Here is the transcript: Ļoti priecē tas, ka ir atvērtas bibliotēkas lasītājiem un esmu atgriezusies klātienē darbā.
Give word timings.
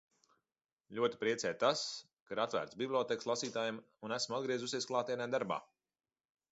Ļoti 0.99 1.19
priecē 1.23 1.51
tas, 1.63 1.83
ka 2.29 2.35
ir 2.37 2.41
atvērtas 2.47 2.81
bibliotēkas 2.83 3.31
lasītājiem 3.33 3.79
un 4.09 4.19
esmu 4.19 4.39
atgriezusies 4.41 4.93
klātienē 4.93 5.31
darbā. 5.37 5.63